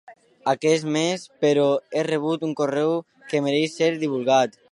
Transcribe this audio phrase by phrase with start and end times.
[0.53, 1.67] Aquest mes, però,
[1.99, 2.97] he rebut un correu
[3.31, 4.59] que mereix ser divulgat.